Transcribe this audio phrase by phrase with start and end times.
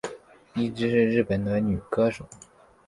[0.55, 2.25] 伊织是日本的女歌手。